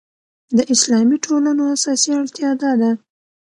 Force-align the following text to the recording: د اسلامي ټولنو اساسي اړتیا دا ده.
د 0.57 0.59
اسلامي 0.73 1.17
ټولنو 1.25 1.63
اساسي 1.75 2.09
اړتیا 2.19 2.51
دا 2.61 2.71
ده. 2.81 2.91